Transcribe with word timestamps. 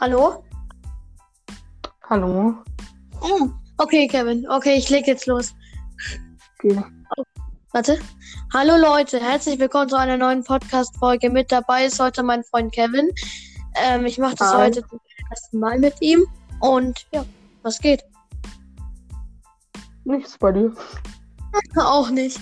Hallo? 0.00 0.42
Hallo. 2.08 2.54
Oh, 3.20 3.50
okay, 3.76 4.08
Kevin. 4.08 4.48
Okay, 4.48 4.76
ich 4.76 4.88
leg 4.88 5.06
jetzt 5.06 5.26
los. 5.26 5.52
Okay. 6.54 6.82
Warte. 7.72 7.98
Hallo 8.50 8.78
Leute, 8.78 9.20
herzlich 9.20 9.58
willkommen 9.58 9.90
zu 9.90 9.96
einer 9.96 10.16
neuen 10.16 10.42
Podcast-Folge. 10.42 11.28
Mit 11.28 11.52
dabei 11.52 11.84
ist 11.84 12.00
heute 12.00 12.22
mein 12.22 12.42
Freund 12.44 12.72
Kevin. 12.72 13.10
Ähm, 13.76 14.06
ich 14.06 14.16
mache 14.16 14.36
das 14.36 14.54
Hi. 14.54 14.68
heute 14.68 14.88
zum 14.88 15.00
ersten 15.28 15.58
Mal 15.58 15.78
mit 15.78 16.00
ihm. 16.00 16.24
Und 16.60 17.06
ja, 17.12 17.26
was 17.62 17.78
geht? 17.78 18.02
Nichts 20.04 20.38
bei 20.38 20.52
dir. 20.52 20.74
Auch 21.76 22.08
nicht. 22.08 22.40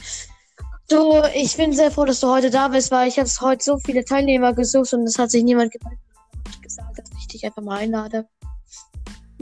Du, 0.88 1.25
ich 1.34 1.56
bin 1.56 1.73
sehr 1.73 1.90
froh, 1.90 2.04
dass 2.04 2.20
du 2.20 2.29
heute 2.29 2.51
da 2.51 2.68
bist, 2.68 2.93
weil 2.93 3.09
ich 3.09 3.18
habe 3.18 3.29
heute 3.40 3.65
so 3.65 3.79
viele 3.79 4.04
Teilnehmer 4.04 4.52
gesucht 4.52 4.95
und 4.95 5.02
es 5.02 5.18
hat 5.18 5.32
sich 5.32 5.43
niemand 5.43 5.73
gemeldet. 5.73 6.07
Gesagt, 6.68 6.98
dass 6.98 7.10
ich 7.18 7.27
dich 7.28 7.46
einfach 7.46 7.62
mal 7.62 7.78
einlade. 7.78 8.28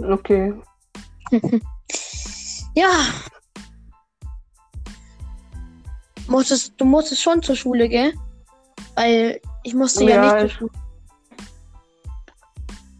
Okay. 0.01 0.55
Ja. 2.75 2.91
Musstest, 6.29 6.75
du 6.77 6.85
musstest 6.85 7.23
schon 7.23 7.43
zur 7.43 7.57
Schule, 7.57 7.89
gell? 7.89 8.13
Weil 8.97 9.41
ich 9.65 9.75
musste 9.75 10.05
ja, 10.05 10.11
Ja, 10.37 10.43
nicht 10.43 10.59
zur 10.59 10.69
ich- 10.69 10.75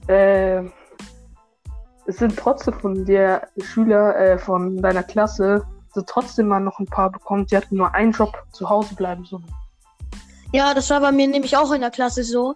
Äh, 0.09 0.65
es 2.07 2.17
sind 2.17 2.35
trotzdem 2.39 2.73
von 2.81 3.05
der 3.05 3.49
Schüler 3.61 4.17
äh, 4.17 4.39
von 4.39 4.81
deiner 4.81 5.03
Klasse, 5.03 5.67
sind 5.93 6.09
trotzdem 6.09 6.49
mal 6.49 6.61
noch 6.61 6.79
ein 6.79 6.87
paar 6.87 7.13
bekommen. 7.13 7.45
Die 7.47 7.57
hatten 7.59 7.77
nur 7.77 7.93
einen 7.93 8.13
Job, 8.13 8.33
zu 8.53 8.71
Hause 8.71 8.95
bleiben 8.95 9.27
sollen. 9.27 9.45
Ja, 10.53 10.73
das 10.73 10.89
war 10.89 11.01
bei 11.01 11.13
mir 11.13 11.29
nämlich 11.29 11.55
auch 11.55 11.71
in 11.73 11.83
der 11.83 11.91
Klasse 11.91 12.25
so. 12.25 12.55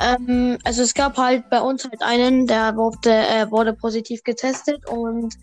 Ähm, 0.00 0.58
also 0.64 0.82
es 0.82 0.94
gab 0.94 1.16
halt 1.18 1.50
bei 1.50 1.60
uns 1.60 1.84
halt 1.84 2.02
einen, 2.02 2.46
der 2.46 2.76
wurde, 2.76 3.10
äh, 3.12 3.50
wurde 3.50 3.72
positiv 3.74 4.22
getestet 4.22 4.86
und 4.88 5.34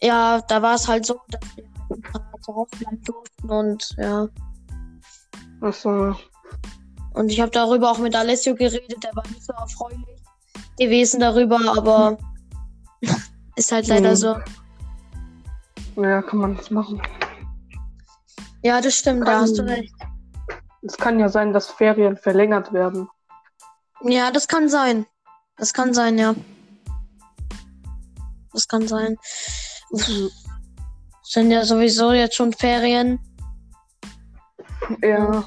ja, 0.00 0.40
da 0.48 0.62
war 0.62 0.74
es 0.74 0.88
halt 0.88 1.06
so, 1.06 1.20
dass 1.28 1.40
wir 1.56 1.64
zu 2.40 2.54
Hause 2.54 2.70
bleiben 2.78 3.02
durften 3.02 3.50
und 3.50 3.94
ja. 3.98 4.28
Achso, 5.60 6.16
Und 7.14 7.30
ich 7.30 7.40
habe 7.40 7.50
darüber 7.50 7.90
auch 7.90 7.98
mit 7.98 8.16
Alessio 8.16 8.54
geredet, 8.54 9.04
der 9.04 9.14
war 9.14 9.26
nicht 9.28 9.44
so 9.44 9.52
erfreulich 9.52 10.22
gewesen 10.78 11.20
darüber, 11.20 11.60
aber 11.76 12.18
ist 13.56 13.72
halt 13.72 13.86
leider 13.86 14.10
Mhm. 14.12 14.16
so. 14.16 14.36
ja, 15.96 16.22
kann 16.22 16.38
man 16.38 16.56
das 16.56 16.70
machen. 16.70 17.00
Ja, 18.64 18.80
das 18.80 18.94
stimmt, 18.94 19.26
da 19.26 19.40
hast 19.40 19.58
du 19.58 19.62
recht. 19.62 19.94
Es 20.82 20.96
kann 20.96 21.20
ja 21.20 21.28
sein, 21.28 21.52
dass 21.52 21.70
Ferien 21.70 22.16
verlängert 22.16 22.72
werden. 22.72 23.08
Ja, 24.04 24.30
das 24.30 24.48
kann 24.48 24.68
sein. 24.68 25.06
Das 25.56 25.72
kann 25.72 25.94
sein, 25.94 26.18
ja. 26.18 26.34
Das 28.52 28.66
kann 28.68 28.86
sein. 28.88 29.16
Sind 31.22 31.50
ja 31.50 31.64
sowieso 31.64 32.12
jetzt 32.12 32.36
schon 32.36 32.52
Ferien. 32.52 33.18
Ja, 35.02 35.44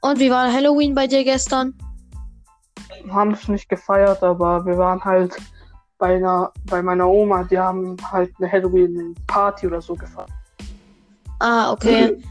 Und 0.00 0.18
wie 0.18 0.30
war 0.30 0.52
Halloween 0.52 0.94
bei 0.94 1.06
dir 1.06 1.24
gestern? 1.24 1.74
haben 3.10 3.32
es 3.32 3.48
nicht 3.48 3.68
gefeiert, 3.68 4.22
aber 4.22 4.64
wir 4.64 4.78
waren 4.78 5.02
halt 5.04 5.36
bei 5.98 6.16
einer, 6.16 6.52
bei 6.64 6.82
meiner 6.82 7.08
Oma, 7.08 7.44
die 7.44 7.58
haben 7.58 7.96
halt 8.10 8.32
eine 8.38 8.50
Halloween-Party 8.50 9.66
oder 9.66 9.80
so 9.80 9.94
gefeiert. 9.94 10.30
Ah, 11.40 11.72
okay. 11.72 12.22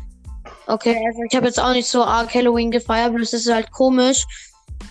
Okay, 0.67 1.03
also 1.05 1.21
ich 1.29 1.35
habe 1.35 1.47
jetzt 1.47 1.59
auch 1.59 1.71
nicht 1.71 1.87
so 1.87 2.03
arg 2.03 2.33
Halloween 2.33 2.71
gefeiert, 2.71 3.13
bloß 3.13 3.33
es 3.33 3.45
ist 3.45 3.53
halt 3.53 3.71
komisch, 3.71 4.25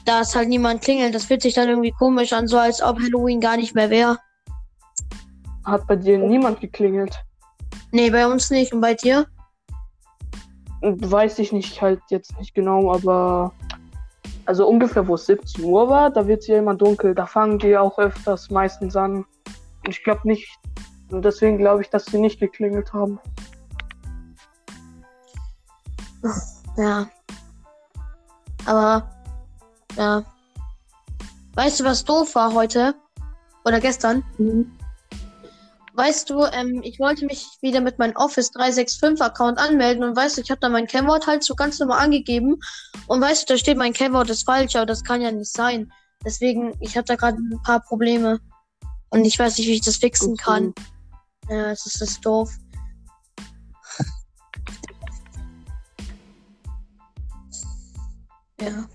dass 0.04 0.34
halt 0.34 0.48
niemand 0.48 0.82
klingelt. 0.82 1.14
Das 1.14 1.24
fühlt 1.24 1.42
sich 1.42 1.54
dann 1.54 1.68
irgendwie 1.68 1.92
komisch 1.92 2.32
an, 2.32 2.48
so 2.48 2.58
als 2.58 2.82
ob 2.82 2.98
Halloween 2.98 3.40
gar 3.40 3.56
nicht 3.56 3.74
mehr 3.74 3.90
wäre. 3.90 4.18
Hat 5.64 5.86
bei 5.86 5.96
dir 5.96 6.18
niemand 6.18 6.60
geklingelt? 6.60 7.14
Nee, 7.92 8.10
bei 8.10 8.26
uns 8.26 8.50
nicht. 8.50 8.72
Und 8.72 8.80
bei 8.80 8.94
dir? 8.94 9.26
Weiß 10.80 11.38
ich 11.38 11.52
nicht 11.52 11.80
halt 11.80 12.00
jetzt 12.10 12.36
nicht 12.38 12.54
genau, 12.54 12.92
aber 12.92 13.52
also 14.46 14.66
ungefähr 14.66 15.06
wo 15.06 15.14
es 15.14 15.26
17 15.26 15.64
Uhr 15.64 15.88
war, 15.88 16.10
da 16.10 16.26
wird 16.26 16.40
es 16.40 16.48
ja 16.48 16.58
immer 16.58 16.74
dunkel. 16.74 17.14
Da 17.14 17.26
fangen 17.26 17.58
die 17.58 17.76
auch 17.76 17.98
öfters 17.98 18.50
meistens 18.50 18.96
an. 18.96 19.24
Und 19.84 19.88
ich 19.88 20.02
glaube 20.02 20.22
nicht. 20.24 20.48
Und 21.10 21.24
deswegen 21.24 21.58
glaube 21.58 21.82
ich, 21.82 21.90
dass 21.90 22.06
sie 22.06 22.18
nicht 22.18 22.40
geklingelt 22.40 22.92
haben. 22.92 23.20
Ja. 26.76 27.06
Aber, 28.64 29.08
ja. 29.96 30.24
Weißt 31.54 31.80
du, 31.80 31.84
was 31.84 32.04
doof 32.04 32.34
war 32.34 32.54
heute? 32.54 32.94
Oder 33.64 33.80
gestern? 33.80 34.24
Weißt 35.94 36.30
du, 36.30 36.44
ähm, 36.44 36.80
ich 36.82 36.98
wollte 36.98 37.26
mich 37.26 37.46
wieder 37.60 37.82
mit 37.82 37.98
meinem 37.98 38.16
Office 38.16 38.50
365 38.52 39.20
Account 39.20 39.58
anmelden 39.58 40.02
und 40.04 40.16
weißt 40.16 40.38
du, 40.38 40.40
ich 40.40 40.50
habe 40.50 40.60
da 40.60 40.70
mein 40.70 40.86
Kennwort 40.86 41.26
halt 41.26 41.44
so 41.44 41.54
ganz 41.54 41.78
normal 41.78 41.98
angegeben 41.98 42.58
und 43.08 43.20
weißt 43.20 43.42
du, 43.42 43.52
da 43.52 43.58
steht 43.58 43.76
mein 43.76 43.92
Kennwort 43.92 44.30
ist 44.30 44.46
falsch, 44.46 44.74
aber 44.74 44.86
das 44.86 45.04
kann 45.04 45.20
ja 45.20 45.30
nicht 45.30 45.52
sein. 45.52 45.92
Deswegen, 46.24 46.74
ich 46.80 46.96
habe 46.96 47.04
da 47.04 47.16
gerade 47.16 47.36
ein 47.36 47.60
paar 47.62 47.80
Probleme 47.80 48.40
und 49.10 49.26
ich 49.26 49.38
weiß 49.38 49.58
nicht, 49.58 49.66
wie 49.66 49.74
ich 49.74 49.82
das 49.82 49.96
fixen 49.96 50.36
kann. 50.36 50.72
Ja, 51.50 51.70
es 51.72 51.84
ist 51.84 52.00
das 52.00 52.20
doof. 52.20 52.50
Ja. 58.60 58.86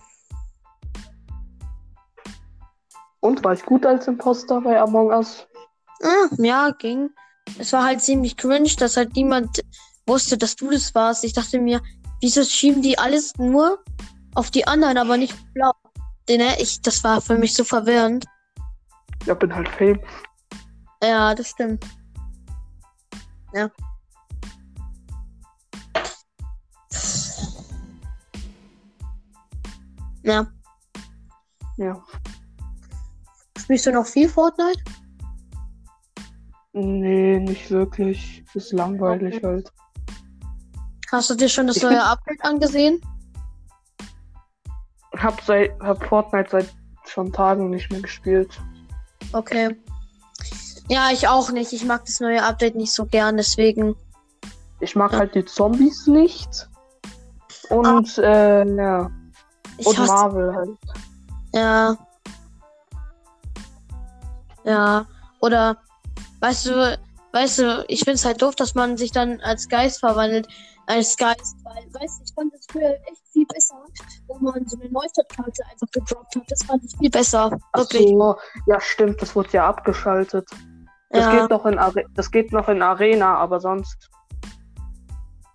Und 3.27 3.43
war 3.43 3.51
ich 3.51 3.65
gut 3.65 3.85
als 3.85 4.07
Imposter 4.07 4.61
bei 4.61 4.79
Among 4.79 5.07
Us? 5.09 5.45
Ah, 6.01 6.33
ja, 6.37 6.69
ging. 6.69 7.09
Es 7.59 7.73
war 7.73 7.83
halt 7.83 7.99
ziemlich 7.99 8.37
cringe, 8.37 8.73
dass 8.79 8.95
halt 8.95 9.17
niemand 9.17 9.65
wusste, 10.05 10.37
dass 10.37 10.55
du 10.55 10.69
das 10.69 10.95
warst. 10.95 11.25
Ich 11.25 11.33
dachte 11.33 11.59
mir, 11.59 11.81
wieso 12.21 12.41
schieben 12.45 12.81
die 12.81 12.97
alles 12.97 13.35
nur 13.37 13.83
auf 14.33 14.49
die 14.49 14.65
anderen, 14.65 14.97
aber 14.97 15.17
nicht 15.17 15.33
auf 15.33 15.43
blau? 15.53 15.73
Ne, 16.29 16.55
ich, 16.61 16.81
das 16.81 17.03
war 17.03 17.19
für 17.19 17.37
mich 17.37 17.53
so 17.53 17.65
verwirrend. 17.65 18.23
Ja, 19.25 19.33
bin 19.33 19.53
halt 19.53 19.67
Fame. 19.67 19.99
Ja, 21.03 21.35
das 21.35 21.49
stimmt. 21.49 21.85
Ja. 23.53 23.69
Ja. 30.23 30.47
Ja. 31.75 32.03
Spielst 33.67 33.85
du 33.85 33.91
noch 33.91 34.05
viel 34.05 34.29
Fortnite? 34.29 34.81
Nee, 36.71 37.37
nicht 37.37 37.69
wirklich. 37.69 38.45
Ist 38.53 38.71
langweilig 38.71 39.43
halt. 39.43 39.69
Hast 41.11 41.29
du 41.29 41.35
dir 41.35 41.49
schon 41.49 41.67
das 41.67 41.75
Ich 41.75 41.83
neue 41.83 42.01
Update 42.01 42.41
angesehen? 42.45 43.01
Hab 45.17 45.41
seit 45.41 45.77
hab 45.81 46.01
Fortnite 46.05 46.49
seit 46.49 46.73
schon 47.07 47.33
Tagen 47.33 47.69
nicht 47.69 47.91
mehr 47.91 47.99
gespielt. 47.99 48.57
Okay. 49.33 49.75
Ja, 50.87 51.09
ich 51.11 51.27
auch 51.27 51.51
nicht. 51.51 51.73
Ich 51.73 51.83
mag 51.83 52.05
das 52.05 52.21
neue 52.21 52.41
Update 52.41 52.75
nicht 52.75 52.93
so 52.93 53.05
gern, 53.05 53.35
deswegen. 53.35 53.97
Ich 54.79 54.95
mag 54.95 55.11
Ja. 55.11 55.19
halt 55.19 55.35
die 55.35 55.43
Zombies 55.43 56.07
nicht. 56.07 56.69
Und 57.69 58.17
äh, 58.19 58.63
ja. 58.63 59.11
Ich 59.77 59.87
Und 59.87 59.97
Marvel 60.07 60.55
halt. 60.55 60.69
Ja. 61.53 61.97
Ja. 64.67 65.05
Oder, 65.39 65.77
weißt 66.41 66.67
du, 66.67 66.99
weißt 67.31 67.59
du, 67.59 67.85
ich 67.87 68.01
find's 68.01 68.25
halt 68.25 68.41
doof, 68.41 68.55
dass 68.55 68.75
man 68.75 68.97
sich 68.97 69.11
dann 69.11 69.39
als 69.41 69.67
Geist 69.69 69.99
verwandelt. 69.99 70.47
Als 70.87 71.17
Geist, 71.17 71.57
weil, 71.63 71.83
weißt 71.93 72.19
du, 72.19 72.23
ich 72.23 72.33
fand 72.33 72.53
das 72.53 72.65
früher 72.71 72.93
echt 73.09 73.21
viel 73.33 73.45
besser, 73.45 73.75
wo 74.27 74.37
man 74.39 74.65
so 74.67 74.79
eine 74.79 74.89
Neustadtkarte 74.89 75.63
einfach 75.69 75.87
gedroppt 75.91 76.35
hat. 76.35 76.43
Das 76.47 76.63
fand 76.63 76.83
ich 76.83 76.97
viel 76.97 77.09
besser. 77.09 77.51
Ach 77.73 77.79
Wirklich. 77.79 78.07
so, 78.07 78.35
ja 78.67 78.79
stimmt, 78.79 79.21
das 79.21 79.35
wurde 79.35 79.49
ja 79.51 79.67
abgeschaltet. 79.67 80.47
Das, 81.09 81.25
ja. 81.25 81.39
geht 81.41 81.49
noch 81.49 81.65
in 81.65 81.77
Are 81.77 82.05
das 82.15 82.31
geht 82.31 82.51
noch 82.53 82.69
in 82.69 82.81
Arena, 82.81 83.35
aber 83.35 83.59
sonst. 83.59 84.09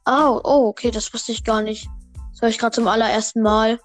Oh, 0.06 0.40
oh, 0.44 0.68
okay, 0.68 0.90
das 0.90 1.12
wusste 1.14 1.32
ich 1.32 1.44
gar 1.44 1.62
nicht. 1.62 1.88
Das 2.32 2.42
höre 2.42 2.48
ich 2.50 2.58
gerade 2.58 2.74
zum 2.74 2.88
allerersten 2.88 3.40
Mal. 3.40 3.80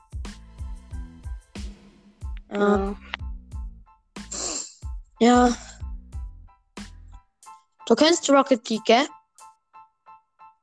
Ja. 2.51 2.77
Ja. 2.77 2.95
Ja. 5.19 5.49
Du 7.85 7.95
kennst 7.95 8.29
Rocket 8.29 8.69
League, 8.69 8.83
gell? 8.85 9.07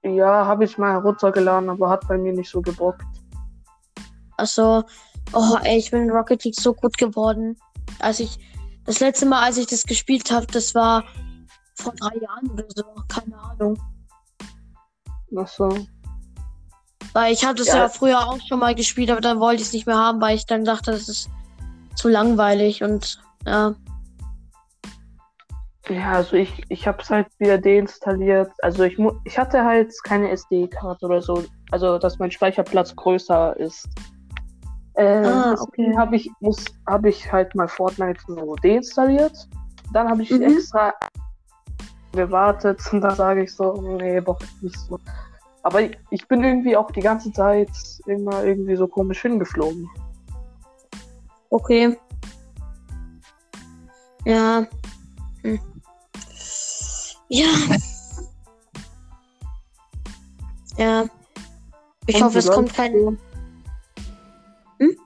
Ja, 0.02 0.44
habe 0.44 0.64
ich 0.64 0.76
mal 0.76 0.92
heruntergeladen, 0.92 1.70
aber 1.70 1.88
hat 1.88 2.06
bei 2.06 2.18
mir 2.18 2.34
nicht 2.34 2.50
so 2.50 2.60
gebockt. 2.60 3.06
Also, 4.36 4.84
oh, 5.32 5.56
ey, 5.62 5.78
ich 5.78 5.90
bin 5.90 6.02
in 6.02 6.10
Rocket 6.10 6.44
League 6.44 6.60
so 6.60 6.74
gut 6.74 6.98
geworden. 6.98 7.56
Als 8.00 8.20
ich, 8.20 8.38
das 8.84 9.00
letzte 9.00 9.24
Mal, 9.24 9.42
als 9.42 9.56
ich 9.56 9.66
das 9.66 9.84
gespielt 9.84 10.30
habe, 10.30 10.46
das 10.46 10.74
war 10.74 11.04
vor 11.76 11.94
drei 11.94 12.16
Jahren 12.18 12.50
oder 12.50 12.66
so. 12.68 12.84
Keine 13.08 13.38
Ahnung. 13.38 13.78
Ach 15.36 15.48
so. 15.48 15.68
Weil 17.14 17.32
ich 17.32 17.44
habe 17.44 17.54
das 17.54 17.68
Ja. 17.68 17.76
ja. 17.76 17.88
früher 17.88 18.26
auch 18.26 18.40
schon 18.46 18.58
mal 18.58 18.74
gespielt, 18.74 19.10
aber 19.10 19.20
dann 19.20 19.40
wollte 19.40 19.62
ich 19.62 19.68
es 19.68 19.72
nicht 19.72 19.86
mehr 19.86 19.98
haben, 19.98 20.20
weil 20.20 20.36
ich 20.36 20.46
dann 20.46 20.64
dachte, 20.64 20.90
das 20.90 21.08
ist 21.08 21.30
zu 21.94 22.08
langweilig 22.08 22.82
und 22.82 23.20
ja. 23.46 23.74
Ja, 25.88 26.12
also 26.12 26.36
ich, 26.36 26.62
ich 26.70 26.86
habe 26.86 27.02
es 27.02 27.10
halt 27.10 27.26
wieder 27.38 27.58
deinstalliert. 27.58 28.50
Also 28.62 28.84
ich, 28.84 28.98
ich 29.24 29.38
hatte 29.38 29.64
halt 29.64 29.92
keine 30.04 30.30
SD-Karte 30.30 31.04
oder 31.04 31.20
so. 31.20 31.44
Also, 31.70 31.98
dass 31.98 32.18
mein 32.18 32.30
Speicherplatz 32.30 32.96
größer 32.96 33.58
ist. 33.58 33.86
Äh, 34.94 35.26
ah, 35.26 35.54
okay. 35.60 35.94
habe 35.96 36.16
ich, 36.16 36.30
muss, 36.40 36.64
habe 36.86 37.10
ich 37.10 37.30
halt 37.30 37.54
mal 37.54 37.68
Fortnite 37.68 38.20
so 38.26 38.54
deinstalliert. 38.56 39.48
Dann 39.92 40.08
habe 40.08 40.22
ich 40.22 40.30
mhm. 40.30 40.42
extra 40.42 40.94
gewartet 42.12 42.80
und 42.92 43.00
dann 43.00 43.16
sage 43.16 43.42
ich 43.42 43.52
so, 43.52 43.72
nee, 43.98 44.20
doch 44.20 44.38
nicht 44.62 44.78
so. 44.78 44.98
Aber 45.64 45.82
ich, 45.82 45.98
ich 46.10 46.28
bin 46.28 46.44
irgendwie 46.44 46.76
auch 46.76 46.90
die 46.90 47.00
ganze 47.00 47.32
Zeit 47.32 47.70
immer 48.06 48.44
irgendwie 48.44 48.76
so 48.76 48.86
komisch 48.86 49.22
hingeflogen. 49.22 49.88
Okay. 51.50 51.96
Ja. 54.24 54.66
Hm. 55.42 55.58
Ja. 57.28 57.46
Ja. 60.76 61.06
Ich 62.06 62.16
Und 62.16 62.22
hoffe, 62.24 62.38
es 62.38 62.50
kommt 62.50 62.74
kein. 62.74 63.18
Hm? 64.78 64.98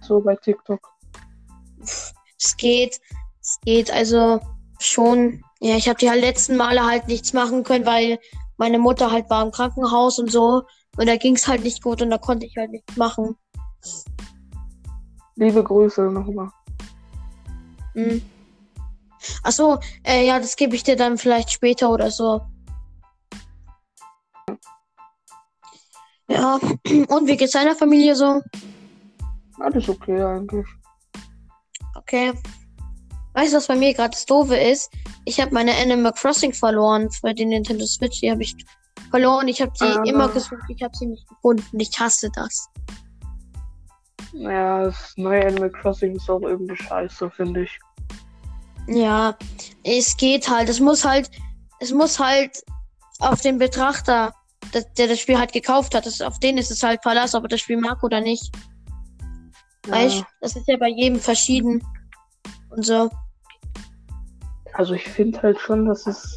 So 0.00 0.20
bei 0.20 0.36
TikTok. 0.36 0.80
Es 1.80 2.56
geht. 2.56 3.00
Es 3.40 3.58
geht 3.64 3.90
also 3.90 4.40
schon. 4.78 5.42
Ja, 5.60 5.76
ich 5.76 5.88
habe 5.88 5.98
die 5.98 6.08
halt 6.08 6.22
letzten 6.22 6.56
Male 6.56 6.84
halt 6.84 7.06
nichts 7.06 7.32
machen 7.32 7.64
können, 7.64 7.84
weil 7.84 8.18
meine 8.56 8.78
Mutter 8.78 9.10
halt 9.10 9.28
war 9.30 9.44
im 9.44 9.50
Krankenhaus 9.50 10.18
und 10.18 10.30
so. 10.30 10.62
Und 10.96 11.06
da 11.06 11.16
ging 11.16 11.36
es 11.36 11.46
halt 11.46 11.62
nicht 11.62 11.82
gut 11.82 12.02
und 12.02 12.10
da 12.10 12.18
konnte 12.18 12.46
ich 12.46 12.56
halt 12.56 12.70
nichts 12.70 12.96
machen. 12.96 13.36
Liebe 15.36 15.62
Grüße 15.62 16.02
nochmal. 16.02 16.50
Hm. 17.94 18.22
Achso, 19.42 19.78
äh, 20.04 20.26
ja, 20.26 20.38
das 20.38 20.56
gebe 20.56 20.76
ich 20.76 20.82
dir 20.82 20.96
dann 20.96 21.18
vielleicht 21.18 21.50
später 21.50 21.90
oder 21.90 22.10
so. 22.10 22.40
Ja, 26.28 26.54
und 27.08 27.26
wie 27.26 27.36
geht's 27.36 27.52
deiner 27.52 27.74
Familie 27.74 28.14
so? 28.14 28.40
Alles 29.58 29.88
okay 29.88 30.22
eigentlich. 30.22 30.66
Okay. 31.96 32.32
Weißt 33.34 33.52
du, 33.52 33.56
was 33.58 33.66
bei 33.66 33.76
mir 33.76 33.94
gerade 33.94 34.10
das 34.10 34.26
Doofe 34.26 34.56
ist? 34.56 34.92
Ich 35.24 35.40
habe 35.40 35.52
meine 35.52 35.72
Animal 35.76 36.12
Crossing 36.12 36.52
verloren 36.52 37.10
für 37.10 37.34
die 37.34 37.44
Nintendo 37.44 37.84
Switch. 37.86 38.20
Die 38.20 38.30
habe 38.30 38.42
ich 38.42 38.54
verloren. 39.10 39.48
Ich 39.48 39.60
habe 39.60 39.72
sie 39.74 39.84
ah. 39.84 40.02
immer 40.04 40.28
gesucht. 40.28 40.62
Ich 40.68 40.82
habe 40.82 40.96
sie 40.96 41.06
nicht 41.06 41.28
gefunden. 41.28 41.78
Ich 41.78 41.98
hasse 41.98 42.30
das. 42.34 42.68
Ja, 44.32 44.84
das 44.84 45.12
neue 45.16 45.46
Animal 45.46 45.70
Crossing 45.70 46.16
ist 46.16 46.30
auch 46.30 46.42
irgendwie 46.42 46.76
scheiße, 46.76 47.30
finde 47.30 47.62
ich. 47.62 47.78
Ja, 48.86 49.36
es 49.84 50.16
geht 50.16 50.48
halt. 50.48 50.68
Es 50.68 50.80
muss 50.80 51.04
halt, 51.04 51.30
es 51.78 51.92
muss 51.92 52.18
halt 52.18 52.62
auf 53.20 53.40
den 53.40 53.58
Betrachter, 53.58 54.34
der, 54.74 54.82
der 54.98 55.08
das 55.08 55.20
Spiel 55.20 55.38
halt 55.38 55.52
gekauft 55.52 55.94
hat, 55.94 56.06
das, 56.06 56.20
auf 56.20 56.38
den 56.40 56.58
ist 56.58 56.70
es 56.70 56.82
halt 56.82 57.02
verlassen, 57.02 57.36
ob 57.36 57.44
er 57.44 57.48
das 57.48 57.60
Spiel 57.60 57.76
mag 57.76 58.02
oder 58.02 58.20
nicht. 58.20 58.50
Ja. 59.86 59.92
Weißt 59.92 60.24
das 60.40 60.56
ist 60.56 60.68
ja 60.68 60.76
bei 60.76 60.88
jedem 60.88 61.20
verschieden. 61.20 61.84
Und 62.70 62.84
so. 62.84 63.10
Also 64.74 64.94
ich 64.94 65.04
finde 65.04 65.42
halt 65.42 65.58
schon, 65.58 65.86
dass 65.86 66.06
es 66.06 66.34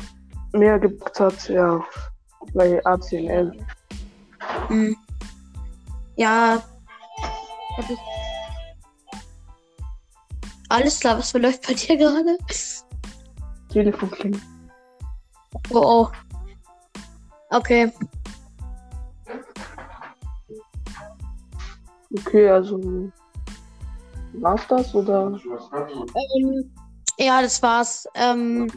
mehr 0.54 0.80
gebucht 0.80 1.20
hat, 1.20 1.50
ja, 1.50 1.84
bei 2.54 2.84
ACNL. 2.86 3.52
Hm. 4.68 4.96
Ja. 6.16 6.62
Alles 10.74 11.00
klar, 11.00 11.20
was 11.20 11.30
verläuft 11.30 11.68
bei 11.68 11.76
dir 11.76 11.98
gerade? 11.98 12.36
Telefon 13.70 14.10
klingelt. 14.10 14.42
Oh, 15.70 15.78
oh. 15.80 16.08
Okay. 17.52 17.94
Okay, 22.18 22.50
also 22.50 23.12
war's 24.34 24.66
das 24.68 24.96
oder? 24.96 25.40
Ähm, 26.40 26.74
ja, 27.20 27.44
das 27.44 27.62
war's. 27.62 28.08
Ähm, 28.16 28.68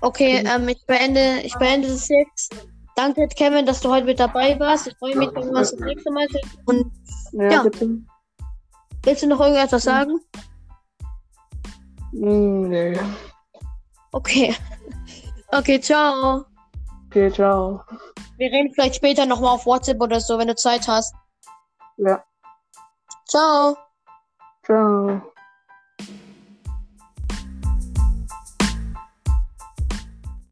okay, 0.00 0.42
ähm, 0.46 0.66
ich 0.68 0.82
beende, 0.86 1.40
ich 1.42 1.54
beende 1.56 1.88
das 1.88 2.08
jetzt. 2.08 2.68
Danke, 2.96 3.28
Kevin, 3.28 3.66
dass 3.66 3.82
du 3.82 3.90
heute 3.90 4.06
mit 4.06 4.18
dabei 4.18 4.58
warst. 4.58 4.86
Ich 4.86 4.96
freue 4.96 5.14
mich, 5.14 5.28
wenn 5.34 5.44
wir 5.44 5.58
uns 5.58 5.72
das 5.72 5.80
nächste 5.80 6.10
Mal 6.10 6.26
sehen. 6.30 6.50
Und 6.64 6.90
ja, 7.32 7.50
ja. 7.50 7.62
Bitte. 7.64 7.98
Willst 9.02 9.22
du 9.22 9.26
noch 9.26 9.40
irgendetwas 9.40 9.82
sagen? 9.82 10.20
Hm, 12.14 12.68
nee. 12.68 12.98
Okay. 14.12 14.54
Okay, 15.48 15.80
ciao. 15.80 16.44
Okay, 17.06 17.30
ciao. 17.30 17.82
Wir 18.36 18.50
reden 18.50 18.72
vielleicht 18.72 18.96
später 18.96 19.26
nochmal 19.26 19.54
auf 19.54 19.66
WhatsApp 19.66 20.00
oder 20.00 20.20
so, 20.20 20.38
wenn 20.38 20.48
du 20.48 20.54
Zeit 20.54 20.86
hast. 20.86 21.14
Ja. 21.96 22.24
Ciao. 23.26 23.76
Ciao. 24.64 25.22